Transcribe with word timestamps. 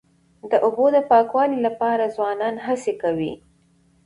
د 0.51 0.53
اوبو 0.65 0.85
د 0.95 0.97
پاکوالي 1.11 1.57
لپاره 1.67 2.13
ځوانان 2.15 2.55
هڅې 2.65 2.93
کوي. 3.01 3.33